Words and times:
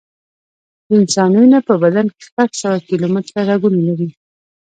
د 0.87 0.89
انسان 0.99 1.31
وینه 1.37 1.59
په 1.67 1.73
بدن 1.83 2.05
کې 2.13 2.21
شپږ 2.27 2.49
سوه 2.61 2.77
کیلومټره 2.87 3.41
رګونه 3.49 3.79
لري. 3.87 4.09